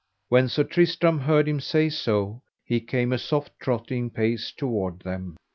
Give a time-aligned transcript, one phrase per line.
[0.29, 5.35] When Sir Tristram heard him say so he came a soft trotting pace toward them.